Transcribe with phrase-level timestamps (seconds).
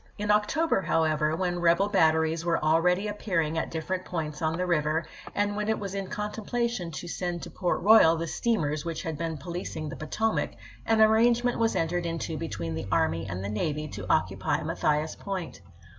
[0.17, 5.05] In October, however, when rebel batteries were already appearing at different points on the river,
[5.35, 9.15] and when it was in contemplation to send to Port Royal the steamei's which had
[9.15, 10.53] been policing the Potomac,
[10.87, 15.61] an arrangement was entered into between the army and the navy to occupy Mathias Point.